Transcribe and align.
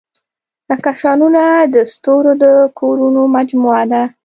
کهکشانونه 0.69 1.41
د 1.73 1.75
ستورو 1.93 2.31
د 2.43 2.45
کورونو 2.79 3.21
مجموعه 3.35 3.83
ده. 3.91 4.03